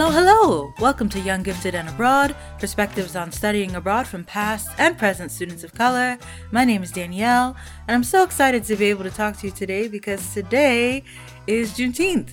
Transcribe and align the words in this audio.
Hello, 0.00 0.12
hello! 0.12 0.74
Welcome 0.78 1.08
to 1.08 1.18
Young 1.18 1.42
Gifted 1.42 1.74
and 1.74 1.88
Abroad, 1.88 2.36
perspectives 2.60 3.16
on 3.16 3.32
studying 3.32 3.74
abroad 3.74 4.06
from 4.06 4.22
past 4.22 4.70
and 4.78 4.96
present 4.96 5.32
students 5.32 5.64
of 5.64 5.74
color. 5.74 6.16
My 6.52 6.64
name 6.64 6.84
is 6.84 6.92
Danielle, 6.92 7.56
and 7.88 7.96
I'm 7.96 8.04
so 8.04 8.22
excited 8.22 8.62
to 8.66 8.76
be 8.76 8.84
able 8.84 9.02
to 9.02 9.10
talk 9.10 9.36
to 9.38 9.48
you 9.48 9.52
today 9.52 9.88
because 9.88 10.32
today 10.32 11.02
is 11.48 11.72
Juneteenth, 11.72 12.28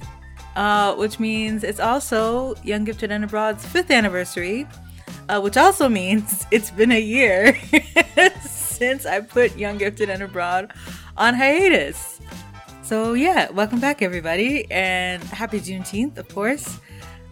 uh, 0.56 0.94
which 0.94 1.20
means 1.20 1.64
it's 1.64 1.80
also 1.80 2.54
Young 2.64 2.84
Gifted 2.84 3.12
and 3.12 3.24
Abroad's 3.24 3.66
fifth 3.66 3.90
anniversary, 3.90 4.68
uh, 5.28 5.42
which 5.42 5.58
also 5.58 5.90
means 5.90 6.46
it's 6.52 6.70
been 6.70 6.92
a 6.92 7.02
year 7.02 7.60
since 8.48 9.08
I 9.08 9.22
put 9.22 9.58
Young 9.58 9.80
Gifted 9.80 10.12
and 10.12 10.22
Abroad 10.22 10.72
on 11.18 11.34
hiatus. 11.34 12.22
So, 12.84 13.14
yeah, 13.14 13.50
welcome 13.50 13.80
back, 13.80 14.04
everybody, 14.04 14.70
and 14.70 15.24
happy 15.24 15.60
Juneteenth, 15.60 16.20
of 16.20 16.30
course. 16.30 16.80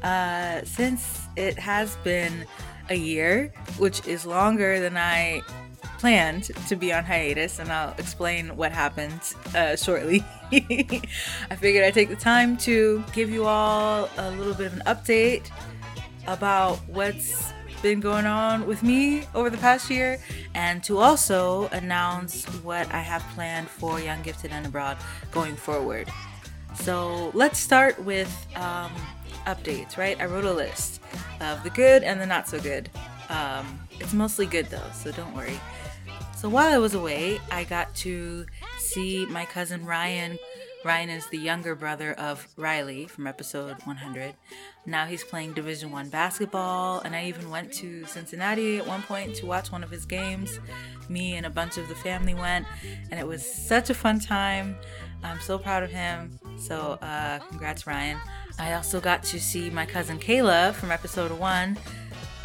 Uh, 0.03 0.61
since 0.65 1.21
it 1.35 1.57
has 1.57 1.95
been 1.97 2.45
a 2.89 2.95
year, 2.95 3.53
which 3.77 4.05
is 4.07 4.25
longer 4.25 4.79
than 4.79 4.97
I 4.97 5.41
planned 5.99 6.51
to 6.67 6.75
be 6.75 6.91
on 6.91 7.05
hiatus, 7.05 7.59
and 7.59 7.71
I'll 7.71 7.95
explain 7.97 8.57
what 8.57 8.73
happened 8.73 9.21
uh, 9.55 9.77
shortly. 9.77 10.23
I 10.51 11.55
figured 11.57 11.85
I'd 11.85 11.93
take 11.93 12.09
the 12.09 12.17
time 12.17 12.57
to 12.57 13.03
give 13.13 13.29
you 13.29 13.45
all 13.45 14.09
a 14.17 14.31
little 14.31 14.53
bit 14.53 14.67
of 14.67 14.73
an 14.73 14.83
update 14.85 15.49
about 16.27 16.77
what's 16.87 17.53
been 17.81 17.99
going 17.99 18.25
on 18.25 18.65
with 18.65 18.83
me 18.83 19.23
over 19.35 19.49
the 19.49 19.57
past 19.57 19.89
year 19.89 20.17
and 20.55 20.83
to 20.83 20.97
also 20.97 21.67
announce 21.69 22.45
what 22.63 22.91
I 22.93 22.99
have 22.99 23.21
planned 23.35 23.69
for 23.69 23.99
Young 23.99 24.21
Gifted 24.23 24.51
and 24.51 24.65
Abroad 24.65 24.97
going 25.31 25.55
forward. 25.55 26.09
So 26.75 27.31
let's 27.33 27.59
start 27.59 28.01
with 28.03 28.31
um, 28.55 28.91
updates, 29.45 29.97
right? 29.97 30.19
I 30.19 30.25
wrote 30.25 30.45
a 30.45 30.53
list 30.53 31.01
of 31.41 31.63
the 31.63 31.69
good 31.69 32.03
and 32.03 32.19
the 32.19 32.25
not 32.25 32.47
so 32.47 32.59
good. 32.59 32.89
Um, 33.29 33.79
it's 33.99 34.13
mostly 34.13 34.45
good 34.45 34.67
though, 34.67 34.89
so 34.93 35.11
don't 35.11 35.33
worry. 35.35 35.59
So 36.35 36.49
while 36.49 36.73
I 36.73 36.77
was 36.77 36.93
away, 36.93 37.39
I 37.51 37.63
got 37.63 37.95
to 37.95 38.45
see 38.77 39.25
my 39.27 39.45
cousin 39.45 39.85
Ryan. 39.85 40.37
Ryan 40.83 41.09
is 41.09 41.25
the 41.27 41.37
younger 41.37 41.75
brother 41.75 42.11
of 42.13 42.45
Riley 42.57 43.07
from 43.07 43.27
episode 43.27 43.77
100. 43.85 44.35
Now 44.85 45.05
he's 45.05 45.23
playing 45.23 45.53
Division 45.53 45.91
1 45.91 46.09
basketball 46.09 46.99
and 46.99 47.15
I 47.15 47.27
even 47.27 47.49
went 47.49 47.71
to 47.75 48.05
Cincinnati 48.05 48.79
at 48.79 48.85
one 48.85 49.01
point 49.03 49.35
to 49.35 49.45
watch 49.45 49.71
one 49.71 49.81
of 49.81 49.89
his 49.89 50.05
games. 50.05 50.59
Me 51.07 51.35
and 51.37 51.45
a 51.45 51.49
bunch 51.49 51.77
of 51.77 51.87
the 51.87 51.95
family 51.95 52.33
went 52.33 52.65
and 53.09 53.17
it 53.17 53.25
was 53.25 53.49
such 53.49 53.89
a 53.89 53.93
fun 53.93 54.19
time. 54.19 54.75
I'm 55.23 55.39
so 55.39 55.57
proud 55.57 55.83
of 55.83 55.91
him. 55.91 56.37
So 56.57 56.97
uh, 57.01 57.39
congrats 57.49 57.85
Ryan. 57.87 58.19
I 58.59 58.73
also 58.73 58.99
got 59.01 59.23
to 59.23 59.39
see 59.39 59.69
my 59.69 59.85
cousin 59.85 60.19
Kayla 60.19 60.73
from 60.73 60.91
episode 60.91 61.31
one. 61.31 61.77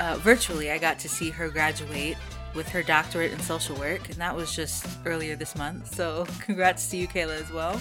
Uh, 0.00 0.16
virtually, 0.16 0.70
I 0.70 0.78
got 0.78 0.98
to 1.00 1.08
see 1.08 1.30
her 1.30 1.48
graduate 1.48 2.16
with 2.54 2.68
her 2.68 2.82
doctorate 2.82 3.32
in 3.32 3.38
social 3.40 3.76
work, 3.76 4.08
and 4.08 4.16
that 4.16 4.34
was 4.34 4.54
just 4.54 4.86
earlier 5.04 5.36
this 5.36 5.54
month. 5.56 5.94
So, 5.94 6.26
congrats 6.40 6.88
to 6.90 6.96
you, 6.96 7.08
Kayla, 7.08 7.40
as 7.40 7.50
well. 7.52 7.80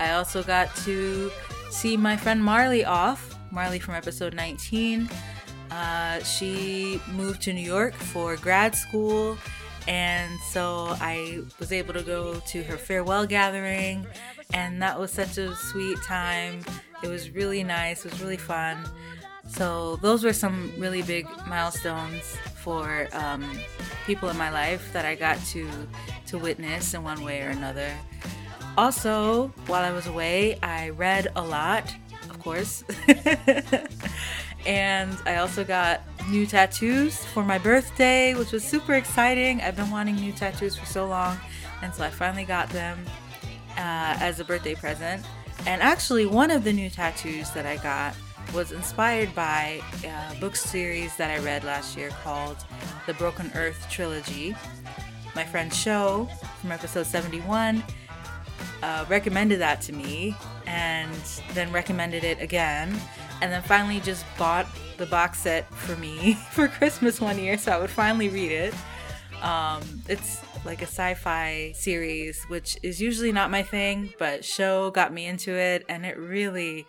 I 0.00 0.12
also 0.12 0.42
got 0.42 0.74
to 0.76 1.30
see 1.70 1.96
my 1.96 2.16
friend 2.16 2.42
Marley 2.42 2.84
off, 2.84 3.36
Marley 3.50 3.78
from 3.78 3.94
episode 3.94 4.34
19. 4.34 5.08
Uh, 5.70 6.22
she 6.22 7.00
moved 7.12 7.42
to 7.42 7.52
New 7.52 7.60
York 7.60 7.92
for 7.94 8.36
grad 8.36 8.74
school, 8.74 9.36
and 9.88 10.38
so 10.40 10.94
I 11.00 11.40
was 11.58 11.72
able 11.72 11.94
to 11.94 12.02
go 12.02 12.40
to 12.40 12.62
her 12.64 12.76
farewell 12.76 13.26
gathering, 13.26 14.06
and 14.52 14.82
that 14.82 15.00
was 15.00 15.10
such 15.10 15.38
a 15.38 15.56
sweet 15.56 15.96
time. 16.02 16.60
It 17.02 17.08
was 17.08 17.30
really 17.30 17.64
nice, 17.64 18.04
it 18.04 18.12
was 18.12 18.20
really 18.20 18.36
fun. 18.36 18.84
So, 19.48 19.96
those 19.96 20.24
were 20.24 20.34
some 20.34 20.70
really 20.76 21.00
big 21.00 21.26
milestones 21.46 22.36
for 22.56 23.08
um, 23.12 23.50
people 24.04 24.28
in 24.28 24.36
my 24.36 24.50
life 24.50 24.92
that 24.92 25.06
I 25.06 25.14
got 25.14 25.42
to, 25.46 25.66
to 26.26 26.36
witness 26.36 26.92
in 26.92 27.02
one 27.02 27.24
way 27.24 27.40
or 27.40 27.48
another. 27.48 27.90
Also, 28.76 29.48
while 29.66 29.82
I 29.82 29.90
was 29.90 30.06
away, 30.06 30.58
I 30.62 30.90
read 30.90 31.32
a 31.34 31.42
lot, 31.42 31.90
of 32.28 32.38
course. 32.40 32.84
and 34.66 35.16
I 35.24 35.36
also 35.36 35.64
got 35.64 36.02
new 36.28 36.46
tattoos 36.46 37.24
for 37.26 37.42
my 37.42 37.58
birthday, 37.58 38.34
which 38.34 38.52
was 38.52 38.64
super 38.64 38.94
exciting. 38.94 39.60
I've 39.60 39.76
been 39.76 39.90
wanting 39.90 40.16
new 40.16 40.32
tattoos 40.32 40.76
for 40.76 40.86
so 40.86 41.06
long, 41.06 41.38
and 41.82 41.94
so 41.94 42.04
I 42.04 42.10
finally 42.10 42.44
got 42.44 42.68
them 42.70 43.04
uh, 43.76 44.16
as 44.20 44.40
a 44.40 44.44
birthday 44.44 44.74
present. 44.74 45.24
And 45.66 45.82
actually, 45.82 46.26
one 46.26 46.50
of 46.50 46.64
the 46.64 46.72
new 46.72 46.90
tattoos 46.90 47.50
that 47.52 47.66
I 47.66 47.76
got 47.76 48.14
was 48.54 48.72
inspired 48.72 49.34
by 49.34 49.80
a 50.04 50.34
book 50.40 50.56
series 50.56 51.16
that 51.16 51.30
I 51.30 51.42
read 51.44 51.64
last 51.64 51.96
year 51.96 52.10
called 52.22 52.56
The 53.06 53.14
Broken 53.14 53.50
Earth 53.54 53.86
Trilogy. 53.90 54.54
My 55.34 55.44
friend 55.44 55.72
Show 55.72 56.28
from 56.60 56.72
episode 56.72 57.06
71 57.06 57.84
uh, 58.82 59.04
recommended 59.08 59.60
that 59.60 59.80
to 59.82 59.92
me 59.92 60.34
and 60.66 61.10
then 61.54 61.70
recommended 61.72 62.24
it 62.24 62.40
again 62.40 62.98
and 63.40 63.52
then 63.52 63.62
finally 63.62 64.00
just 64.00 64.24
bought 64.36 64.66
the 64.96 65.06
box 65.06 65.40
set 65.40 65.72
for 65.74 65.96
me 65.96 66.34
for 66.52 66.68
Christmas 66.68 67.20
one 67.20 67.38
year 67.38 67.56
so 67.56 67.72
I 67.72 67.78
would 67.78 67.90
finally 67.90 68.28
read 68.28 68.52
it. 68.52 68.74
Um, 69.42 69.82
it's 70.08 70.40
like 70.64 70.82
a 70.82 70.86
sci-fi 70.86 71.72
series, 71.76 72.42
which 72.48 72.76
is 72.82 73.00
usually 73.00 73.32
not 73.32 73.50
my 73.50 73.62
thing, 73.62 74.12
but 74.18 74.44
show 74.44 74.90
got 74.90 75.12
me 75.12 75.26
into 75.26 75.52
it, 75.52 75.84
and 75.88 76.04
it 76.04 76.18
really 76.18 76.86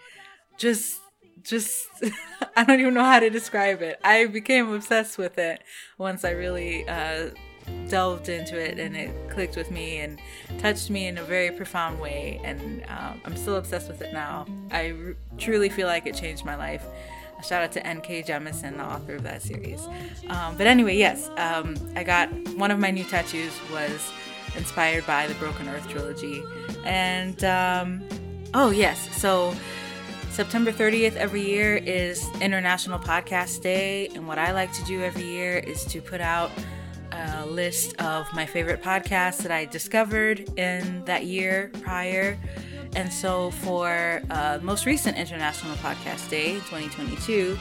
just 0.57 0.99
just 1.43 1.88
I 2.55 2.63
don't 2.63 2.79
even 2.79 2.93
know 2.93 3.03
how 3.03 3.19
to 3.19 3.29
describe 3.29 3.81
it. 3.81 3.99
I 4.03 4.25
became 4.25 4.71
obsessed 4.73 5.17
with 5.17 5.38
it 5.38 5.63
once 5.97 6.25
I 6.25 6.31
really 6.31 6.88
uh, 6.88 7.29
delved 7.90 8.30
into 8.30 8.57
it, 8.57 8.80
and 8.80 8.96
it 8.96 9.12
clicked 9.30 9.56
with 9.56 9.72
me 9.72 9.97
and 9.97 10.19
touched 10.59 10.90
me 10.90 11.07
in 11.07 11.18
a 11.18 11.24
very 11.24 11.52
profound 11.52 12.00
way. 12.00 12.40
And 12.44 12.84
um, 12.88 13.22
I'm 13.25 13.35
still 13.35 13.56
obsessed 13.56 13.88
with 13.88 14.02
it 14.02 14.13
now. 14.13 14.46
I 14.72 14.91
r- 14.91 15.16
truly 15.38 15.69
feel 15.69 15.88
like 15.88 16.06
it 16.06 16.16
changed 16.16 16.46
my 16.46 16.56
life. 16.56 16.85
A 17.40 17.44
shout 17.44 17.63
out 17.63 17.72
to 17.74 17.85
N.K. 17.85 18.24
Jemisin, 18.24 18.78
the 18.78 18.84
author 18.84 19.16
of 19.16 19.24
that 19.24 19.41
series. 19.41 19.88
Um, 20.28 20.57
but 20.57 20.68
anyway, 20.68 20.97
yes, 20.97 21.30
um, 21.38 21.75
I 21.96 22.03
got 22.03 22.30
one 22.57 22.69
of 22.69 22.80
my 22.80 22.91
new 22.91 23.06
tattoos 23.06 23.53
was 23.72 24.12
inspired 24.56 25.06
by 25.06 25.28
the 25.28 25.34
Broken 25.36 25.69
Earth 25.69 25.88
trilogy. 25.88 26.44
And 26.84 27.41
um, 27.44 28.03
oh, 28.53 28.72
yes, 28.72 29.16
so 29.18 29.56
September 30.31 30.72
30th 30.72 31.16
every 31.16 31.41
year 31.41 31.78
is 31.78 32.28
International 32.41 33.00
Podcast 33.00 33.62
Day. 33.62 34.07
And 34.16 34.28
what 34.28 34.38
I 34.38 34.51
like 34.51 34.72
to 34.74 34.84
do 34.86 35.01
every 35.01 35.25
year 35.25 35.57
is 35.57 35.86
to 35.86 36.01
put 36.01 36.22
out 36.22 36.51
a 37.19 37.46
list 37.46 38.00
of 38.02 38.31
my 38.34 38.46
favorite 38.46 38.81
podcasts 38.81 39.38
that 39.44 39.52
I 39.52 39.66
discovered 39.66 40.57
in 40.57 41.03
that 41.06 41.25
year 41.25 41.72
prior. 41.81 42.38
And 42.96 43.12
so, 43.12 43.52
for 43.52 44.22
uh, 44.30 44.59
most 44.62 44.85
recent 44.85 45.18
International 45.18 45.75
Podcast 45.78 46.30
Day 46.30 46.53
2022, 46.56 47.57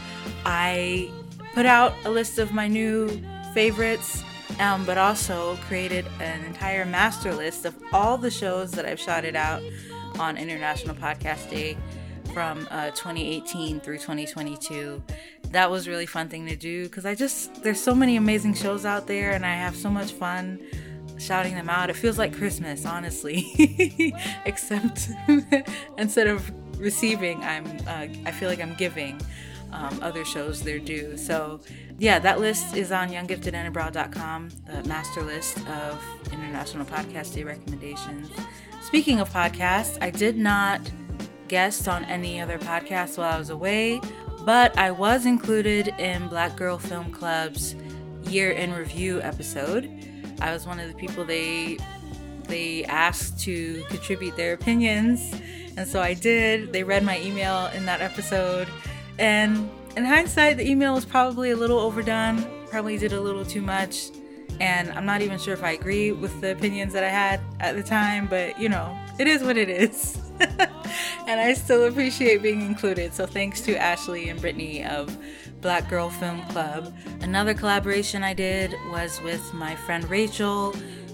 I 0.47 1.11
put 1.55 1.67
out 1.67 1.93
a 2.05 2.11
list 2.11 2.39
of 2.39 2.53
my 2.53 2.69
new 2.69 3.09
favorites, 3.53 4.23
um, 4.59 4.85
but 4.87 4.97
also 4.97 5.57
created 5.67 6.07
an 6.21 6.45
entire 6.45 6.87
master 6.87 7.35
list 7.35 7.65
of 7.65 7.75
all 7.93 8.17
the 8.17 8.31
shows 8.31 8.71
that 8.73 8.87
I've 8.87 9.01
shouted 9.01 9.37
out 9.37 9.63
on 10.19 10.37
International 10.39 10.95
Podcast 10.95 11.51
Day 11.51 11.77
from 12.33 12.67
uh, 12.71 12.91
2018 12.91 13.81
through 13.81 13.99
2022. 13.99 15.03
That 15.51 15.71
was 15.71 15.89
really 15.89 16.07
fun 16.07 16.29
thing 16.29 16.47
to 16.47 16.57
do 16.57 16.85
because 16.85 17.07
I 17.07 17.15
just 17.15 17.63
there's 17.63 17.81
so 17.81 17.95
many 17.95 18.17
amazing 18.17 18.55
shows 18.55 18.85
out 18.85 19.07
there, 19.07 19.33
and 19.33 19.45
I 19.45 19.55
have 19.55 19.77
so 19.77 19.91
much 19.91 20.13
fun 20.13 20.61
shouting 21.19 21.55
them 21.55 21.69
out. 21.69 21.91
It 21.91 21.97
feels 21.97 22.19
like 22.19 22.37
Christmas, 22.37 22.85
honestly. 22.87 24.15
Except 24.45 25.09
instead 25.99 26.27
of 26.27 26.51
receiving, 26.79 27.43
I'm 27.43 27.67
uh, 27.87 28.07
I 28.27 28.33
feel 28.33 28.49
like 28.49 28.61
I'm 28.61 28.75
giving 28.75 29.21
um, 29.73 29.99
other 30.03 30.25
shows 30.25 30.63
their 30.63 30.79
due. 30.79 31.17
So 31.17 31.61
yeah, 31.99 32.19
that 32.21 32.41
list 32.41 32.77
is 32.77 32.93
on 32.93 33.11
younggiftedandabroad.com, 33.11 34.51
the 34.67 34.85
master 34.89 35.23
list 35.23 35.59
of 35.69 36.03
International 36.33 36.85
Podcast 36.85 37.35
Day 37.35 37.45
recommendations. 37.45 38.29
Speaking 38.83 39.21
of 39.21 39.31
podcasts, 39.31 39.99
I 40.01 40.11
did 40.11 40.37
not 40.37 40.81
guest 41.49 41.89
on 41.89 42.05
any 42.05 42.41
other 42.41 42.59
podcasts 42.59 43.19
while 43.19 43.33
I 43.33 43.39
was 43.39 43.51
away, 43.51 44.01
but 44.49 44.79
I 44.79 44.93
was 44.93 45.27
included 45.27 45.89
in 45.99 46.27
Black 46.29 46.57
Girl 46.57 46.79
Film 46.79 47.13
Club's 47.13 47.75
year 48.23 48.53
in 48.53 48.73
review 48.73 49.21
episode. 49.21 49.91
I 50.41 50.55
was 50.55 50.67
one 50.67 50.81
of 50.81 50.89
the 50.89 50.95
people 50.95 51.23
they 51.23 51.77
they 52.45 52.83
asked 52.85 53.39
to 53.41 53.85
contribute 53.91 54.39
their 54.39 54.55
opinions, 54.55 55.35
and 55.77 55.87
so 55.87 56.01
I 56.01 56.15
did. 56.15 56.73
They 56.73 56.83
read 56.83 57.05
my 57.05 57.21
email 57.21 57.67
in 57.75 57.85
that 57.85 58.01
episode, 58.01 58.69
and 59.19 59.69
in 59.97 60.07
hindsight, 60.07 60.57
the 60.57 60.67
email 60.67 60.95
was 60.95 61.05
probably 61.05 61.51
a 61.51 61.57
little 61.57 61.79
overdone. 61.79 62.43
Probably 62.71 62.97
did 62.97 63.13
a 63.13 63.21
little 63.21 63.45
too 63.45 63.61
much, 63.61 64.09
and 64.61 64.91
I'm 64.93 65.05
not 65.05 65.21
even 65.21 65.39
sure 65.39 65.53
if 65.53 65.63
I 65.63 65.73
agree 65.73 66.11
with 66.11 66.41
the 66.41 66.53
opinions 66.53 66.95
that 66.95 67.05
I 67.05 67.11
had 67.11 67.43
at 67.61 67.77
the 67.77 67.83
time. 67.83 68.27
But 68.27 68.59
you 68.59 68.71
know, 68.71 68.99
it 69.19 69.27
is 69.27 69.43
what 69.43 69.59
it 69.59 69.69
is. 69.69 70.28
and 71.27 71.41
I 71.41 71.55
still 71.55 71.85
appreciate 71.85 72.43
being 72.43 72.63
included. 72.63 73.15
So 73.15 73.27
thanks 73.27 73.61
to 73.63 73.77
Ashley 73.77 74.29
and 74.29 74.41
Brittany 74.41 74.85
of 74.85 75.17
Black 75.61 75.89
Girl 75.89 76.11
Film 76.11 76.43
Club. 76.49 76.95
Another 77.21 77.55
collaboration 77.55 78.23
I 78.23 78.35
did 78.35 78.75
was 78.91 79.21
with 79.23 79.53
my 79.53 79.75
friend 79.75 80.09
Rachel, 80.09 80.73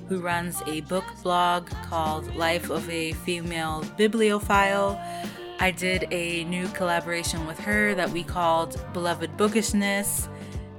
who 0.08 0.20
runs 0.20 0.62
a 0.66 0.82
book 0.82 1.04
blog 1.22 1.68
called 1.88 2.34
Life 2.36 2.70
of 2.70 2.88
a 2.90 3.12
Female 3.12 3.84
Bibliophile. 3.96 5.00
I 5.60 5.70
did 5.70 6.06
a 6.10 6.44
new 6.44 6.68
collaboration 6.68 7.46
with 7.46 7.58
her 7.60 7.94
that 7.94 8.10
we 8.10 8.22
called 8.22 8.80
Beloved 8.92 9.36
Bookishness. 9.36 10.28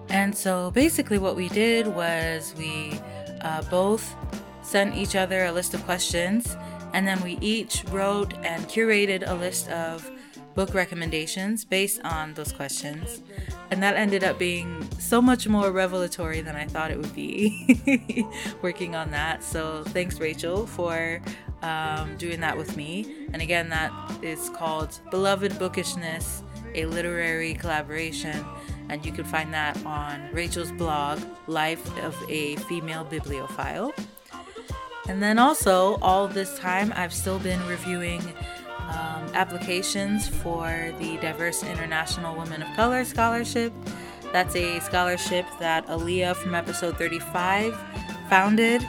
And 0.09 0.35
so 0.35 0.69
basically, 0.71 1.17
what 1.17 1.35
we 1.35 1.49
did 1.49 1.87
was 1.87 2.53
we 2.57 2.99
uh, 3.41 3.63
both 3.63 4.15
sent 4.61 4.95
each 4.95 5.15
other 5.15 5.45
a 5.45 5.51
list 5.51 5.73
of 5.73 5.83
questions, 5.85 6.55
and 6.95 7.05
then 7.05 7.21
we 7.23 7.37
each 7.41 7.83
wrote 7.91 8.33
and 8.35 8.63
curated 8.69 9.29
a 9.29 9.33
list 9.33 9.67
of 9.67 10.09
book 10.53 10.73
recommendations 10.73 11.65
based 11.65 11.99
on 12.05 12.33
those 12.35 12.53
questions. 12.53 13.21
And 13.69 13.83
that 13.83 13.97
ended 13.97 14.23
up 14.23 14.39
being 14.39 14.87
so 14.97 15.21
much 15.21 15.45
more 15.45 15.71
revelatory 15.71 16.39
than 16.39 16.55
I 16.55 16.65
thought 16.65 16.91
it 16.91 16.97
would 16.97 17.13
be 17.13 18.25
working 18.61 18.95
on 18.95 19.11
that. 19.11 19.43
So 19.43 19.83
thanks, 19.87 20.21
Rachel, 20.21 20.65
for 20.65 21.21
um, 21.61 22.15
doing 22.15 22.39
that 22.39 22.57
with 22.57 22.77
me. 22.77 23.27
And 23.33 23.41
again, 23.41 23.67
that 23.71 23.91
is 24.23 24.49
called 24.51 24.97
Beloved 25.11 25.59
Bookishness, 25.59 26.43
a 26.75 26.85
literary 26.85 27.55
collaboration. 27.55 28.45
And 28.87 29.05
you 29.05 29.11
can 29.11 29.25
find 29.25 29.53
that 29.53 29.85
on 29.85 30.29
Rachel's 30.31 30.71
blog, 30.71 31.19
Life 31.47 31.85
of 32.05 32.15
a 32.29 32.55
Female 32.55 33.03
Bibliophile. 33.03 33.93
And 35.07 35.21
then 35.21 35.37
also, 35.37 35.97
all 36.01 36.27
this 36.27 36.57
time, 36.57 36.91
I've 36.95 37.13
still 37.13 37.39
been 37.39 37.63
reviewing 37.67 38.21
um, 38.89 39.23
applications 39.33 40.27
for 40.27 40.93
the 40.99 41.17
Diverse 41.17 41.63
International 41.63 42.35
Women 42.35 42.63
of 42.63 42.75
Color 42.75 43.05
Scholarship. 43.05 43.71
That's 44.31 44.55
a 44.55 44.79
scholarship 44.79 45.45
that 45.59 45.85
Aaliyah 45.87 46.35
from 46.35 46.55
episode 46.55 46.97
35 46.97 47.77
founded. 48.29 48.87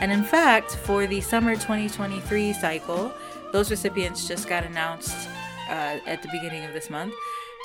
And 0.00 0.10
in 0.10 0.24
fact, 0.24 0.76
for 0.76 1.06
the 1.06 1.20
summer 1.20 1.54
2023 1.54 2.52
cycle, 2.54 3.12
those 3.52 3.70
recipients 3.70 4.26
just 4.26 4.48
got 4.48 4.64
announced 4.64 5.28
uh, 5.68 5.98
at 6.06 6.22
the 6.22 6.28
beginning 6.28 6.64
of 6.64 6.72
this 6.72 6.88
month. 6.88 7.14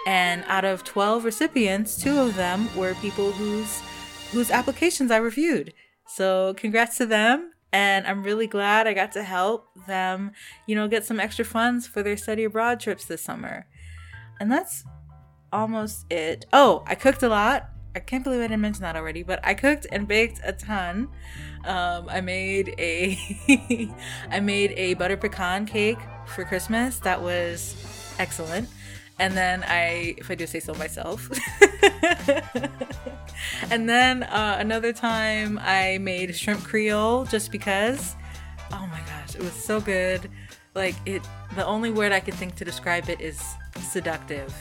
And 0.05 0.43
out 0.47 0.65
of 0.65 0.83
12 0.83 1.23
recipients, 1.23 2.01
two 2.01 2.19
of 2.19 2.35
them 2.35 2.73
were 2.75 2.95
people 2.95 3.31
whose 3.31 3.81
whose 4.31 4.51
applications 4.51 5.11
I 5.11 5.17
reviewed. 5.17 5.73
So 6.07 6.53
congrats 6.57 6.97
to 6.97 7.05
them 7.05 7.51
and 7.73 8.05
I'm 8.05 8.23
really 8.23 8.45
glad 8.45 8.87
I 8.87 8.93
got 8.93 9.11
to 9.13 9.23
help 9.23 9.67
them, 9.87 10.31
you 10.67 10.75
know, 10.75 10.87
get 10.87 11.05
some 11.05 11.19
extra 11.19 11.43
funds 11.43 11.87
for 11.87 12.03
their 12.03 12.15
study 12.15 12.43
abroad 12.43 12.79
trips 12.79 13.05
this 13.05 13.21
summer. 13.23 13.65
And 14.39 14.51
that's 14.51 14.85
almost 15.51 16.05
it. 16.11 16.45
Oh, 16.53 16.83
I 16.85 16.93
cooked 16.93 17.23
a 17.23 17.29
lot. 17.29 17.69
I 17.95 17.99
can't 17.99 18.23
believe 18.23 18.39
I 18.39 18.43
didn't 18.43 18.61
mention 18.61 18.83
that 18.83 18.95
already, 18.95 19.23
but 19.23 19.39
I 19.43 19.55
cooked 19.55 19.87
and 19.91 20.07
baked 20.07 20.39
a 20.43 20.53
ton. 20.53 21.09
Um, 21.65 22.07
I 22.09 22.21
made 22.21 22.75
a 22.77 23.17
I 24.29 24.39
made 24.39 24.73
a 24.77 24.93
butter 24.93 25.17
pecan 25.17 25.65
cake 25.65 25.99
for 26.27 26.43
Christmas 26.43 26.99
that 26.99 27.21
was 27.21 27.75
excellent. 28.19 28.69
And 29.23 29.37
then 29.37 29.63
I, 29.65 30.15
if 30.17 30.29
I 30.29 30.35
do 30.35 30.45
say 30.45 30.59
so 30.59 30.73
myself. 30.73 31.29
and 33.71 33.87
then 33.87 34.23
uh, 34.23 34.57
another 34.59 34.91
time 34.91 35.57
I 35.63 35.97
made 35.99 36.35
shrimp 36.35 36.65
creole 36.65 37.23
just 37.23 37.49
because. 37.49 38.17
Oh 38.73 38.85
my 38.91 38.99
gosh, 39.07 39.35
it 39.35 39.41
was 39.41 39.53
so 39.53 39.79
good. 39.79 40.29
Like 40.75 40.95
it, 41.05 41.21
the 41.55 41.65
only 41.65 41.89
word 41.89 42.11
I 42.11 42.19
can 42.19 42.35
think 42.35 42.55
to 42.55 42.65
describe 42.65 43.07
it 43.07 43.21
is 43.21 43.41
seductive. 43.79 44.53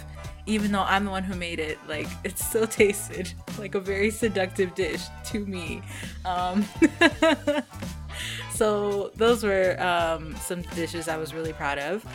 Even 0.47 0.71
though 0.71 0.83
I'm 0.83 1.07
the 1.07 1.11
one 1.11 1.25
who 1.25 1.35
made 1.35 1.59
it, 1.59 1.77
like 1.89 2.07
it 2.23 2.39
still 2.39 2.69
tasted 2.69 3.33
like 3.59 3.75
a 3.75 3.81
very 3.81 4.13
seductive 4.13 4.77
dish 4.77 5.03
to 5.25 5.45
me. 5.45 5.83
Um, 6.25 6.65
so 8.53 9.11
those 9.17 9.43
were 9.43 9.77
um, 9.83 10.37
some 10.37 10.63
dishes 10.77 11.09
I 11.09 11.17
was 11.17 11.35
really 11.35 11.53
proud 11.53 11.81
of. 11.81 12.07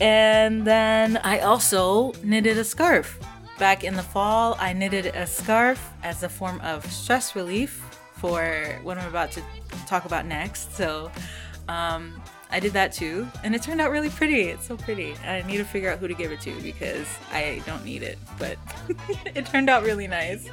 And 0.00 0.66
then 0.66 1.16
I 1.18 1.40
also 1.40 2.12
knitted 2.22 2.58
a 2.58 2.64
scarf. 2.64 3.18
Back 3.58 3.84
in 3.84 3.94
the 3.94 4.02
fall, 4.02 4.56
I 4.58 4.72
knitted 4.72 5.06
a 5.06 5.26
scarf 5.26 5.92
as 6.02 6.22
a 6.22 6.28
form 6.28 6.60
of 6.60 6.84
stress 6.90 7.34
relief 7.34 7.82
for 8.16 8.78
what 8.82 8.98
I'm 8.98 9.08
about 9.08 9.30
to 9.32 9.42
talk 9.86 10.04
about 10.04 10.26
next. 10.26 10.74
So 10.74 11.10
um, 11.68 12.22
I 12.50 12.60
did 12.60 12.72
that 12.74 12.92
too, 12.92 13.26
and 13.42 13.54
it 13.54 13.62
turned 13.62 13.80
out 13.80 13.90
really 13.90 14.10
pretty. 14.10 14.42
It's 14.42 14.66
so 14.66 14.76
pretty. 14.76 15.14
I 15.24 15.42
need 15.42 15.58
to 15.58 15.64
figure 15.64 15.90
out 15.90 15.98
who 15.98 16.08
to 16.08 16.14
give 16.14 16.32
it 16.32 16.40
to 16.42 16.54
because 16.62 17.06
I 17.32 17.62
don't 17.66 17.84
need 17.84 18.02
it, 18.02 18.18
but 18.38 18.58
it 19.34 19.46
turned 19.46 19.70
out 19.70 19.82
really 19.82 20.06
nice. 20.06 20.48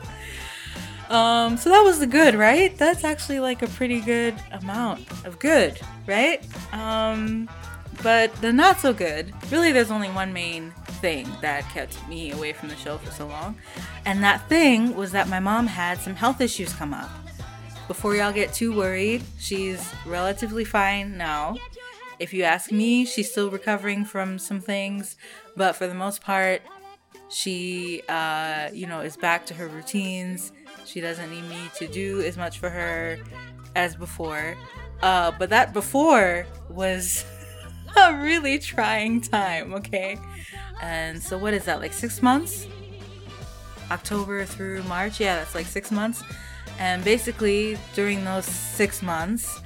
Um, 1.09 1.57
so 1.57 1.69
that 1.69 1.81
was 1.81 1.99
the 1.99 2.07
good, 2.07 2.35
right? 2.35 2.75
That's 2.77 3.03
actually 3.03 3.39
like 3.39 3.61
a 3.61 3.67
pretty 3.67 3.99
good 3.99 4.35
amount 4.51 5.09
of 5.25 5.37
good, 5.39 5.79
right? 6.07 6.43
Um, 6.71 7.49
but 8.03 8.33
the 8.41 8.51
not 8.51 8.79
so 8.79 8.93
good, 8.93 9.33
really, 9.49 9.71
there's 9.71 9.89
only 9.89 10.09
one 10.09 10.33
main 10.33 10.71
thing 11.01 11.27
that 11.41 11.67
kept 11.69 12.05
me 12.07 12.31
away 12.31 12.53
from 12.53 12.69
the 12.69 12.75
show 12.75 12.97
for 12.97 13.09
so 13.11 13.25
long. 13.27 13.55
And 14.05 14.21
that 14.23 14.47
thing 14.49 14.95
was 14.95 15.13
that 15.13 15.29
my 15.29 15.39
mom 15.39 15.67
had 15.67 15.99
some 15.99 16.15
health 16.15 16.41
issues 16.41 16.73
come 16.73 16.93
up. 16.93 17.09
Before 17.87 18.15
y'all 18.15 18.33
get 18.33 18.53
too 18.53 18.75
worried, 18.75 19.23
she's 19.39 19.93
relatively 20.05 20.65
fine 20.65 21.17
now. 21.17 21.57
If 22.19 22.33
you 22.33 22.43
ask 22.43 22.71
me, 22.71 23.05
she's 23.05 23.31
still 23.31 23.49
recovering 23.49 24.05
from 24.05 24.37
some 24.37 24.61
things, 24.61 25.17
but 25.55 25.73
for 25.73 25.87
the 25.87 25.93
most 25.93 26.21
part, 26.21 26.61
she, 27.29 28.01
uh, 28.07 28.69
you 28.73 28.85
know, 28.85 28.99
is 29.01 29.17
back 29.17 29.45
to 29.47 29.53
her 29.53 29.67
routines. 29.67 30.51
She 30.85 31.01
doesn't 31.01 31.31
need 31.31 31.43
me 31.49 31.69
to 31.75 31.87
do 31.87 32.21
as 32.21 32.37
much 32.37 32.59
for 32.59 32.69
her 32.69 33.17
as 33.75 33.95
before. 33.95 34.55
Uh, 35.01 35.31
but 35.37 35.49
that 35.49 35.73
before 35.73 36.45
was 36.69 37.25
a 37.97 38.13
really 38.15 38.59
trying 38.59 39.21
time, 39.21 39.73
okay? 39.73 40.17
And 40.81 41.21
so, 41.21 41.37
what 41.37 41.53
is 41.53 41.65
that, 41.65 41.79
like 41.79 41.93
six 41.93 42.21
months? 42.21 42.67
October 43.91 44.45
through 44.45 44.83
March? 44.83 45.19
Yeah, 45.19 45.35
that's 45.37 45.55
like 45.55 45.65
six 45.65 45.91
months. 45.91 46.23
And 46.79 47.03
basically, 47.03 47.77
during 47.93 48.23
those 48.23 48.45
six 48.45 49.01
months, 49.01 49.61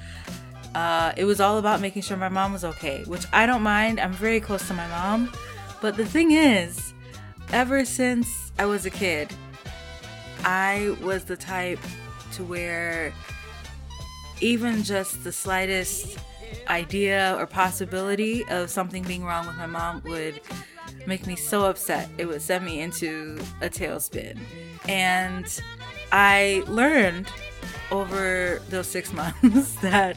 uh, 0.74 1.12
it 1.16 1.24
was 1.24 1.40
all 1.40 1.58
about 1.58 1.80
making 1.80 2.02
sure 2.02 2.16
my 2.16 2.28
mom 2.28 2.52
was 2.52 2.64
okay, 2.64 3.02
which 3.04 3.24
I 3.32 3.46
don't 3.46 3.62
mind. 3.62 3.98
I'm 3.98 4.12
very 4.12 4.40
close 4.40 4.66
to 4.68 4.74
my 4.74 4.86
mom. 4.88 5.32
But 5.80 5.96
the 5.96 6.04
thing 6.04 6.32
is, 6.32 6.92
ever 7.52 7.84
since 7.84 8.52
I 8.58 8.66
was 8.66 8.84
a 8.84 8.90
kid, 8.90 9.32
I 10.44 10.96
was 11.02 11.24
the 11.24 11.36
type 11.36 11.80
to 12.32 12.44
where 12.44 13.12
even 14.40 14.82
just 14.82 15.24
the 15.24 15.32
slightest 15.32 16.18
idea 16.68 17.34
or 17.38 17.46
possibility 17.46 18.44
of 18.48 18.70
something 18.70 19.02
being 19.02 19.24
wrong 19.24 19.46
with 19.46 19.56
my 19.56 19.66
mom 19.66 20.02
would 20.06 20.40
make 21.06 21.26
me 21.26 21.36
so 21.36 21.64
upset. 21.66 22.08
It 22.18 22.26
would 22.26 22.42
send 22.42 22.64
me 22.64 22.80
into 22.80 23.38
a 23.60 23.68
tailspin. 23.68 24.38
And 24.88 25.46
I 26.12 26.62
learned 26.66 27.28
over 27.90 28.60
those 28.68 28.86
six 28.86 29.12
months 29.42 29.74
that 29.76 30.16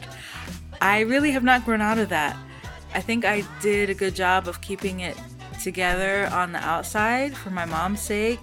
I 0.80 1.00
really 1.00 1.30
have 1.32 1.44
not 1.44 1.64
grown 1.64 1.80
out 1.80 1.98
of 1.98 2.08
that. 2.10 2.36
I 2.94 3.00
think 3.00 3.24
I 3.24 3.44
did 3.60 3.88
a 3.88 3.94
good 3.94 4.14
job 4.14 4.48
of 4.48 4.60
keeping 4.60 5.00
it 5.00 5.16
together 5.62 6.28
on 6.32 6.52
the 6.52 6.58
outside 6.58 7.36
for 7.36 7.50
my 7.50 7.64
mom's 7.64 8.00
sake 8.00 8.40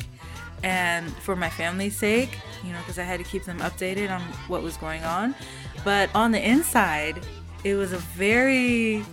and 0.63 1.12
for 1.17 1.36
my 1.36 1.50
family's 1.50 1.98
sake, 1.98 2.38
you 2.65 2.72
know, 2.72 2.79
because 2.79 2.98
I 2.98 3.03
had 3.03 3.19
to 3.19 3.24
keep 3.24 3.43
them 3.43 3.60
updated 3.60 4.10
on 4.10 4.22
what 4.48 4.63
was 4.63 4.77
going 4.77 5.03
on. 5.03 5.36
But 5.84 6.10
on 6.15 6.31
the 6.31 6.46
inside, 6.46 7.19
it 7.63 7.75
was 7.75 7.94
a 7.94 7.98
very 7.98 9.04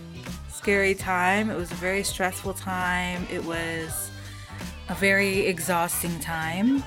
scary 0.49 0.95
time. 0.95 1.49
It 1.49 1.55
was 1.55 1.71
a 1.71 1.75
very 1.75 2.03
stressful 2.03 2.53
time. 2.53 3.27
It 3.31 3.43
was 3.43 4.11
a 4.89 4.95
very 4.95 5.45
exhausting 5.45 6.19
time 6.19 6.83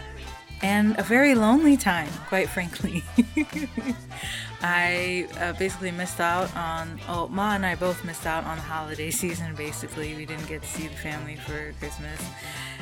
and 0.62 0.99
a 0.99 1.02
very 1.02 1.35
lonely 1.35 1.76
time, 1.76 2.11
quite 2.29 2.49
frankly. 2.49 3.02
I 4.62 5.26
uh, 5.38 5.55
basically 5.55 5.90
missed 5.90 6.21
out 6.21 6.55
on, 6.55 7.00
oh, 7.09 7.29
Ma 7.29 7.55
and 7.55 7.64
I 7.64 7.75
both 7.75 8.05
missed 8.05 8.26
out 8.26 8.45
on 8.45 8.57
the 8.57 8.62
holiday 8.62 9.11
season, 9.23 9.55
basically. 9.55 10.14
We 10.14 10.26
didn't 10.26 10.47
get 10.47 10.62
to 10.62 10.69
see 10.69 10.88
the 10.88 10.97
family 10.97 11.37
for 11.37 11.73
Christmas. 11.79 12.21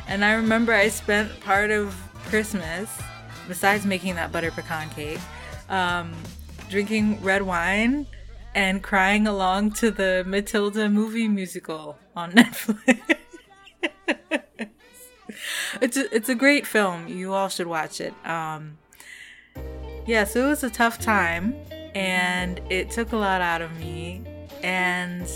And 0.09 0.25
I 0.25 0.33
remember 0.33 0.73
I 0.73 0.89
spent 0.89 1.39
part 1.41 1.71
of 1.71 1.95
Christmas, 2.27 2.91
besides 3.47 3.87
making 3.87 4.17
that 4.17 4.33
butter 4.33 4.51
pecan 4.51 4.91
cake, 4.91 5.21
um, 5.69 6.13
drinking 6.69 7.23
red 7.23 7.43
wine 7.43 8.07
and 8.59 8.83
crying 8.83 9.25
along 9.25 9.71
to 9.71 9.89
the 9.89 10.25
Matilda 10.27 10.89
movie 10.89 11.29
musical 11.29 11.97
on 12.17 12.33
Netflix. 12.41 12.99
it's 15.81 15.97
a, 15.97 16.13
it's 16.13 16.29
a 16.29 16.35
great 16.35 16.67
film. 16.67 17.07
You 17.07 17.35
all 17.35 17.49
should 17.49 17.69
watch 17.69 18.01
it. 18.01 18.13
Um, 18.27 18.79
yeah, 20.09 20.25
so 20.25 20.45
it 20.45 20.49
was 20.49 20.65
a 20.65 20.71
tough 20.71 20.99
time, 20.99 21.55
and 21.95 22.61
it 22.69 22.91
took 22.91 23.13
a 23.13 23.17
lot 23.17 23.41
out 23.41 23.63
of 23.63 23.79
me, 23.79 24.25
and 24.65 25.31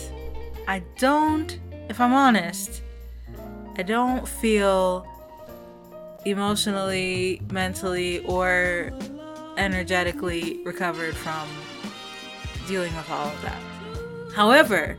I 0.67 0.83
don't 0.99 1.61
if 1.89 2.01
I'm 2.01 2.15
honest, 2.15 2.83
I 3.77 3.83
don't 3.83 4.27
feel 4.27 5.07
emotionally, 6.25 7.41
mentally, 7.53 8.19
or 8.25 8.91
energetically 9.59 10.61
recovered 10.65 11.15
from 11.15 11.47
dealing 12.67 12.95
with 12.97 13.11
all 13.11 13.29
of 13.29 13.43
that. 13.43 13.61
However, 14.35 14.97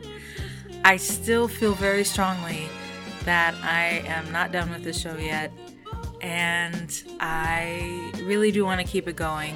I 0.84 0.96
still 0.96 1.48
feel 1.48 1.74
very 1.74 2.04
strongly 2.04 2.68
that 3.24 3.54
I 3.62 4.02
am 4.06 4.30
not 4.30 4.52
done 4.52 4.70
with 4.70 4.84
the 4.84 4.92
show 4.92 5.16
yet, 5.16 5.50
and 6.20 7.02
I 7.20 8.12
really 8.24 8.52
do 8.52 8.64
want 8.64 8.80
to 8.80 8.86
keep 8.86 9.08
it 9.08 9.16
going. 9.16 9.54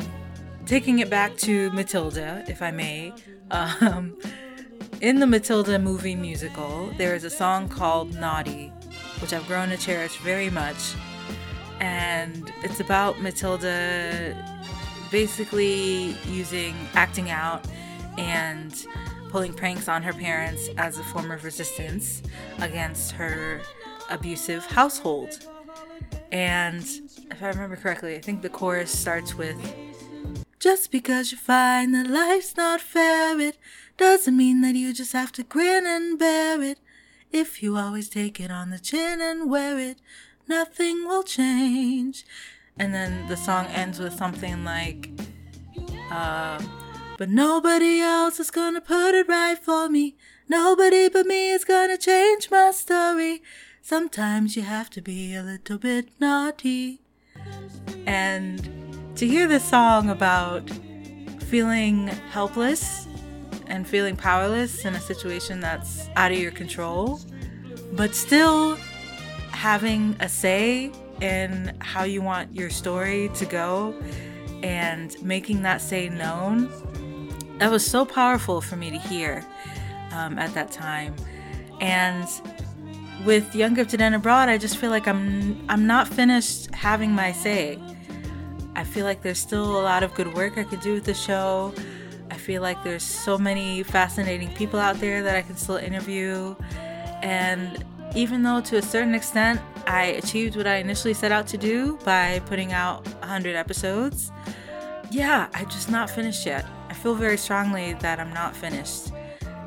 Taking 0.66 0.98
it 0.98 1.10
back 1.10 1.36
to 1.38 1.70
Matilda, 1.72 2.44
if 2.48 2.62
I 2.62 2.70
may. 2.70 3.12
Um, 3.50 4.18
in 5.00 5.20
the 5.20 5.26
Matilda 5.26 5.78
movie 5.78 6.14
musical, 6.14 6.92
there 6.98 7.14
is 7.14 7.24
a 7.24 7.30
song 7.30 7.66
called 7.66 8.14
Naughty, 8.14 8.70
which 9.20 9.32
I've 9.32 9.46
grown 9.46 9.70
to 9.70 9.78
cherish 9.78 10.18
very 10.18 10.50
much. 10.50 10.94
And 11.80 12.52
it's 12.62 12.80
about 12.80 13.22
Matilda 13.22 14.36
basically 15.10 16.14
using 16.26 16.74
acting 16.94 17.30
out 17.30 17.64
and 18.18 18.86
pulling 19.30 19.54
pranks 19.54 19.88
on 19.88 20.02
her 20.02 20.12
parents 20.12 20.68
as 20.76 20.98
a 20.98 21.04
form 21.04 21.30
of 21.30 21.44
resistance 21.44 22.22
against 22.58 23.12
her 23.12 23.60
abusive 24.10 24.66
household. 24.66 25.46
And 26.32 26.82
if 27.30 27.42
I 27.42 27.48
remember 27.48 27.76
correctly, 27.76 28.14
I 28.16 28.20
think 28.20 28.42
the 28.42 28.48
chorus 28.48 28.90
starts 28.90 29.34
with 29.34 29.56
Just 30.58 30.90
because 30.90 31.30
you 31.30 31.38
find 31.38 31.94
that 31.94 32.08
life's 32.08 32.56
not 32.56 32.80
fair, 32.80 33.38
it 33.38 33.56
doesn't 33.96 34.36
mean 34.36 34.60
that 34.62 34.74
you 34.74 34.92
just 34.92 35.12
have 35.12 35.30
to 35.32 35.44
grin 35.44 35.86
and 35.86 36.18
bear 36.18 36.60
it. 36.60 36.78
If 37.30 37.62
you 37.62 37.76
always 37.76 38.08
take 38.08 38.40
it 38.40 38.50
on 38.50 38.70
the 38.70 38.78
chin 38.78 39.20
and 39.20 39.48
wear 39.48 39.78
it, 39.78 39.98
nothing 40.48 41.06
will 41.06 41.22
change. 41.22 42.24
And 42.78 42.92
then 42.94 43.28
the 43.28 43.36
song 43.36 43.66
ends 43.66 43.98
with 43.98 44.14
something 44.14 44.64
like, 44.64 45.10
uh, 46.10 46.60
but 47.18 47.28
nobody 47.28 48.00
else 48.00 48.38
is 48.38 48.52
gonna 48.52 48.80
put 48.80 49.12
it 49.12 49.28
right 49.28 49.58
for 49.58 49.88
me. 49.88 50.16
Nobody 50.48 51.08
but 51.08 51.26
me 51.26 51.50
is 51.50 51.64
gonna 51.64 51.98
change 51.98 52.48
my 52.48 52.70
story. 52.70 53.42
Sometimes 53.82 54.54
you 54.54 54.62
have 54.62 54.88
to 54.90 55.02
be 55.02 55.34
a 55.34 55.42
little 55.42 55.78
bit 55.78 56.08
naughty. 56.20 57.00
And 58.06 59.16
to 59.16 59.26
hear 59.26 59.48
this 59.48 59.64
song 59.64 60.08
about 60.10 60.70
feeling 61.50 62.06
helpless 62.06 63.08
and 63.66 63.86
feeling 63.86 64.16
powerless 64.16 64.84
in 64.84 64.94
a 64.94 65.00
situation 65.00 65.58
that's 65.58 66.08
out 66.14 66.30
of 66.30 66.38
your 66.38 66.52
control, 66.52 67.20
but 67.94 68.14
still 68.14 68.76
having 69.50 70.14
a 70.20 70.28
say 70.28 70.92
in 71.20 71.76
how 71.80 72.04
you 72.04 72.22
want 72.22 72.54
your 72.54 72.70
story 72.70 73.28
to 73.34 73.44
go 73.44 73.92
and 74.62 75.20
making 75.20 75.62
that 75.62 75.80
say 75.80 76.08
known 76.08 76.70
that 77.58 77.70
was 77.70 77.84
so 77.84 78.04
powerful 78.04 78.60
for 78.60 78.76
me 78.76 78.90
to 78.90 78.98
hear 78.98 79.44
um, 80.12 80.38
at 80.38 80.54
that 80.54 80.70
time. 80.70 81.14
And 81.80 82.26
with 83.24 83.54
Young 83.54 83.74
Gifted 83.74 84.00
and 84.00 84.14
Abroad, 84.14 84.48
I 84.48 84.58
just 84.58 84.78
feel 84.78 84.90
like 84.90 85.06
I'm 85.06 85.64
I'm 85.68 85.86
not 85.86 86.08
finished 86.08 86.72
having 86.74 87.12
my 87.12 87.32
say. 87.32 87.78
I 88.74 88.84
feel 88.84 89.04
like 89.04 89.22
there's 89.22 89.38
still 89.38 89.80
a 89.80 89.82
lot 89.82 90.02
of 90.02 90.14
good 90.14 90.32
work 90.34 90.56
I 90.56 90.64
could 90.64 90.80
do 90.80 90.94
with 90.94 91.04
the 91.04 91.14
show. 91.14 91.74
I 92.30 92.34
feel 92.34 92.62
like 92.62 92.82
there's 92.84 93.02
so 93.02 93.36
many 93.36 93.82
fascinating 93.82 94.54
people 94.54 94.78
out 94.78 95.00
there 95.00 95.22
that 95.22 95.34
I 95.34 95.42
can 95.42 95.56
still 95.56 95.76
interview. 95.76 96.54
And 97.22 97.84
even 98.14 98.42
though 98.42 98.60
to 98.60 98.76
a 98.76 98.82
certain 98.82 99.14
extent 99.14 99.60
I 99.86 100.04
achieved 100.04 100.56
what 100.56 100.66
I 100.66 100.76
initially 100.76 101.14
set 101.14 101.32
out 101.32 101.48
to 101.48 101.58
do 101.58 101.98
by 102.04 102.40
putting 102.46 102.72
out 102.72 103.04
100 103.20 103.56
episodes, 103.56 104.30
yeah, 105.10 105.48
I'm 105.54 105.68
just 105.68 105.90
not 105.90 106.08
finished 106.08 106.46
yet 106.46 106.64
feel 106.94 107.14
very 107.14 107.38
strongly 107.38 107.94
that 107.94 108.20
I'm 108.20 108.32
not 108.32 108.56
finished. 108.56 109.12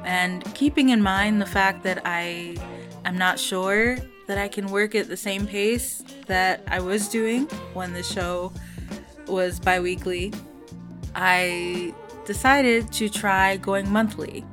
And 0.03 0.43
keeping 0.55 0.89
in 0.89 1.01
mind 1.01 1.41
the 1.41 1.45
fact 1.45 1.83
that 1.83 2.01
I 2.05 2.57
am 3.05 3.17
not 3.17 3.39
sure 3.39 3.97
that 4.27 4.37
I 4.37 4.47
can 4.47 4.67
work 4.67 4.95
at 4.95 5.07
the 5.07 5.17
same 5.17 5.45
pace 5.45 6.03
that 6.27 6.63
I 6.67 6.79
was 6.79 7.07
doing 7.07 7.45
when 7.73 7.93
the 7.93 8.03
show 8.03 8.51
was 9.27 9.59
bi 9.59 9.79
weekly, 9.79 10.33
I 11.15 11.93
decided 12.25 12.91
to 12.93 13.09
try 13.09 13.57
going 13.57 13.89
monthly. 13.91 14.45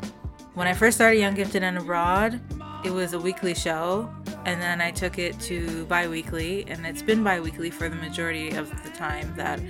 When 0.54 0.66
I 0.66 0.74
first 0.74 0.96
started 0.96 1.18
Young 1.18 1.34
Gifted 1.34 1.62
and 1.62 1.78
Abroad, 1.78 2.40
it 2.84 2.90
was 2.90 3.12
a 3.12 3.18
weekly 3.18 3.54
show, 3.54 4.10
and 4.44 4.60
then 4.60 4.80
I 4.80 4.90
took 4.90 5.18
it 5.18 5.38
to 5.40 5.84
bi 5.86 6.08
weekly, 6.08 6.64
and 6.68 6.86
it's 6.86 7.02
been 7.02 7.22
bi 7.22 7.40
weekly 7.40 7.70
for 7.70 7.88
the 7.88 7.96
majority 7.96 8.50
of 8.50 8.70
the 8.82 8.90
time 8.90 9.32
that 9.36 9.60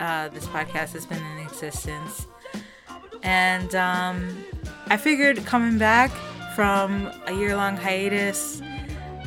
uh, 0.00 0.28
this 0.28 0.46
podcast 0.46 0.92
has 0.92 1.06
been 1.06 1.22
in 1.24 1.38
existence. 1.38 2.26
And 3.22 3.74
um, 3.74 4.44
I 4.86 4.96
figured 4.96 5.44
coming 5.44 5.78
back 5.78 6.10
from 6.54 7.10
a 7.26 7.32
year 7.32 7.56
long 7.56 7.76
hiatus, 7.76 8.62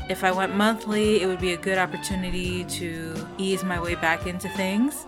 if 0.09 0.23
I 0.23 0.31
went 0.31 0.55
monthly, 0.55 1.21
it 1.21 1.27
would 1.27 1.39
be 1.39 1.53
a 1.53 1.57
good 1.57 1.77
opportunity 1.77 2.65
to 2.65 3.27
ease 3.37 3.63
my 3.63 3.79
way 3.79 3.95
back 3.95 4.27
into 4.27 4.49
things. 4.49 5.05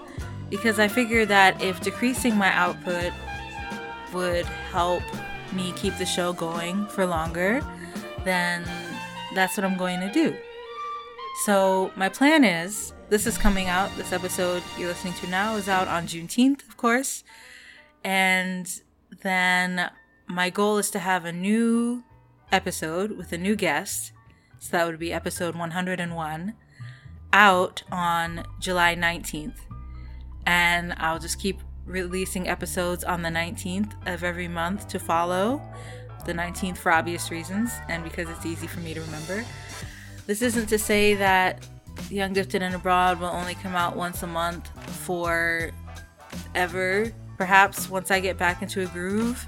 Because 0.50 0.80
I 0.80 0.88
figured 0.88 1.30
that 1.30 1.62
if 1.62 1.82
decreasing 1.82 2.36
my 2.38 2.52
output 2.54 3.12
would 4.14 4.46
help 4.46 5.04
me 5.52 5.74
keep 5.76 5.98
the 5.98 6.06
show 6.06 6.32
going 6.34 6.86
for 6.88 7.06
longer, 7.06 7.66
then 8.24 8.64
that's 9.34 9.58
what 9.58 9.66
I'm 9.66 9.78
going 9.78 10.00
to 10.00 10.12
do. 10.12 10.36
So, 11.46 11.92
my 11.96 12.10
plan 12.10 12.44
is 12.44 12.94
this 13.10 13.26
is 13.26 13.38
coming 13.38 13.68
out, 13.68 13.96
this 13.98 14.14
episode 14.14 14.62
you're 14.78 14.88
listening 14.88 15.14
to 15.16 15.28
now 15.28 15.56
is 15.56 15.68
out 15.68 15.88
on 15.88 16.06
Juneteenth, 16.06 16.68
of 16.68 16.78
course. 16.78 17.24
And 18.04 18.68
then 19.22 19.90
my 20.28 20.50
goal 20.50 20.78
is 20.78 20.90
to 20.92 21.00
have 21.00 21.26
a 21.26 21.32
new 21.32 22.04
episode 22.52 23.12
with 23.18 23.32
a 23.32 23.38
new 23.38 23.56
guest. 23.56 24.12
So 24.60 24.78
that 24.78 24.86
would 24.86 25.00
be 25.00 25.12
episode 25.12 25.56
101 25.56 26.54
out 27.34 27.84
on 27.92 28.46
July 28.60 28.96
19th. 28.96 29.58
And 30.46 30.94
I'll 30.98 31.20
just 31.20 31.40
keep 31.40 31.60
releasing 31.86 32.48
episodes 32.48 33.04
on 33.04 33.22
the 33.22 33.30
19th 33.30 33.94
of 34.08 34.24
every 34.24 34.48
month 34.48 34.88
to 34.90 35.00
follow. 35.00 35.62
The 36.26 36.34
19th 36.34 36.78
for 36.78 36.92
obvious 36.92 37.32
reasons 37.32 37.72
and 37.90 38.04
because 38.04 38.30
it's 38.30 38.46
easy 38.46 38.68
for 38.68 38.80
me 38.80 38.94
to 38.94 39.02
remember. 39.02 39.44
This 40.26 40.42
isn't 40.42 40.68
to 40.68 40.80
say 40.80 41.16
that 41.16 41.68
Young 42.10 42.32
Gifted 42.32 42.62
and 42.62 42.76
Abroad 42.76 43.20
will 43.20 43.28
only 43.28 43.56
come 43.56 43.76
out 43.76 43.98
once 43.98 44.24
a 44.24 44.28
month 44.28 44.70
for 45.06 45.72
ever 46.56 47.12
perhaps 47.38 47.90
once 47.90 48.12
I 48.12 48.20
get 48.20 48.38
back 48.38 48.62
into 48.62 48.82
a 48.82 48.86
groove 48.88 49.46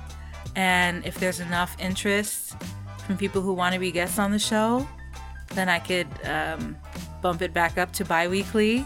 and 0.55 1.05
if 1.05 1.19
there's 1.19 1.39
enough 1.39 1.75
interest 1.79 2.55
from 3.05 3.17
people 3.17 3.41
who 3.41 3.53
want 3.53 3.73
to 3.73 3.79
be 3.79 3.91
guests 3.91 4.17
on 4.17 4.31
the 4.31 4.39
show, 4.39 4.87
then 5.53 5.69
I 5.69 5.79
could 5.79 6.07
um, 6.23 6.77
bump 7.21 7.41
it 7.41 7.53
back 7.53 7.77
up 7.77 7.91
to 7.93 8.05
bi 8.05 8.27
weekly 8.27 8.85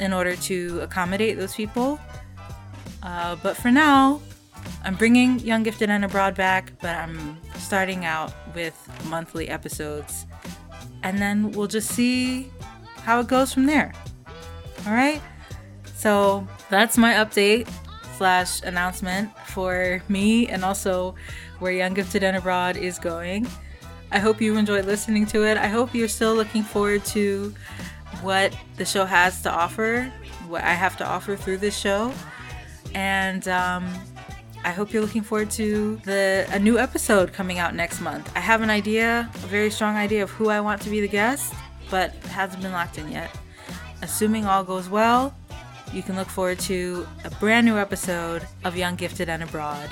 in 0.00 0.12
order 0.12 0.36
to 0.36 0.80
accommodate 0.80 1.38
those 1.38 1.54
people. 1.54 1.98
Uh, 3.02 3.36
but 3.42 3.56
for 3.56 3.70
now, 3.70 4.20
I'm 4.84 4.94
bringing 4.94 5.40
Young 5.40 5.62
Gifted 5.64 5.90
and 5.90 6.04
Abroad 6.04 6.34
back, 6.34 6.72
but 6.80 6.96
I'm 6.96 7.36
starting 7.56 8.04
out 8.04 8.32
with 8.54 8.76
monthly 9.06 9.48
episodes. 9.48 10.26
And 11.02 11.18
then 11.18 11.50
we'll 11.50 11.66
just 11.66 11.90
see 11.90 12.50
how 13.02 13.20
it 13.20 13.26
goes 13.26 13.52
from 13.52 13.66
there. 13.66 13.92
All 14.86 14.92
right? 14.92 15.20
So 15.94 16.46
that's 16.70 16.96
my 16.96 17.14
update 17.14 17.68
slash 18.22 18.62
announcement 18.62 19.36
for 19.48 20.00
me 20.08 20.46
and 20.46 20.64
also 20.64 21.12
where 21.58 21.72
Young 21.72 21.92
Gifted 21.92 22.22
and 22.22 22.36
Abroad 22.36 22.76
is 22.76 22.96
going. 22.96 23.48
I 24.12 24.20
hope 24.20 24.40
you 24.40 24.56
enjoyed 24.56 24.84
listening 24.84 25.26
to 25.34 25.44
it. 25.44 25.56
I 25.56 25.66
hope 25.66 25.92
you're 25.92 26.06
still 26.06 26.32
looking 26.32 26.62
forward 26.62 27.04
to 27.06 27.52
what 28.20 28.56
the 28.76 28.84
show 28.84 29.04
has 29.04 29.42
to 29.42 29.50
offer, 29.50 30.12
what 30.46 30.62
I 30.62 30.72
have 30.72 30.96
to 30.98 31.04
offer 31.04 31.34
through 31.34 31.56
this 31.56 31.76
show. 31.76 32.14
And 32.94 33.48
um, 33.48 33.92
I 34.64 34.70
hope 34.70 34.92
you're 34.92 35.02
looking 35.02 35.22
forward 35.22 35.50
to 35.52 35.96
the 36.04 36.46
a 36.52 36.60
new 36.60 36.78
episode 36.78 37.32
coming 37.32 37.58
out 37.58 37.74
next 37.74 38.00
month. 38.00 38.30
I 38.36 38.40
have 38.40 38.62
an 38.62 38.70
idea, 38.70 39.28
a 39.34 39.46
very 39.48 39.68
strong 39.72 39.96
idea 39.96 40.22
of 40.22 40.30
who 40.30 40.48
I 40.48 40.60
want 40.60 40.80
to 40.82 40.90
be 40.90 41.00
the 41.00 41.08
guest, 41.08 41.54
but 41.90 42.14
it 42.14 42.26
hasn't 42.26 42.62
been 42.62 42.70
locked 42.70 42.98
in 42.98 43.10
yet. 43.10 43.34
Assuming 44.00 44.46
all 44.46 44.62
goes 44.62 44.88
well, 44.88 45.34
you 45.92 46.02
can 46.02 46.16
look 46.16 46.28
forward 46.28 46.58
to 46.60 47.06
a 47.24 47.30
brand 47.30 47.66
new 47.66 47.76
episode 47.76 48.46
of 48.64 48.76
Young 48.76 48.96
Gifted 48.96 49.28
and 49.28 49.42
Abroad 49.42 49.90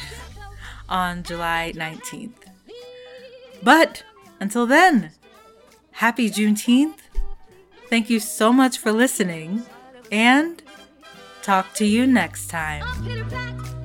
on 0.89 1.23
July 1.23 1.73
19th. 1.77 2.33
But 3.63 4.03
until 4.41 4.67
then, 4.67 5.13
happy 5.93 6.31
Juneteenth. 6.31 6.99
Thank 7.89 8.09
you 8.09 8.21
so 8.21 8.53
much 8.53 8.79
for 8.79 8.93
listening, 8.93 9.67
and 10.11 10.63
talk 11.43 11.75
to 11.75 11.85
you 11.85 12.07
next 12.07 12.49
time. 12.49 13.80